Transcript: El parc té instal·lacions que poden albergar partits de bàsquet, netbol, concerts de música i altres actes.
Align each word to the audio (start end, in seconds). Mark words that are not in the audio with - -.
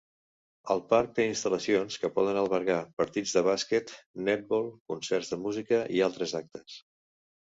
El 0.75 0.79
parc 0.93 1.11
té 1.17 1.25
instal·lacions 1.31 1.97
que 2.05 2.09
poden 2.15 2.39
albergar 2.43 2.77
partits 3.01 3.33
de 3.37 3.43
bàsquet, 3.49 3.93
netbol, 4.29 4.67
concerts 4.93 5.29
de 5.35 5.39
música 5.45 5.83
i 5.99 6.01
altres 6.07 6.37
actes. 6.43 6.79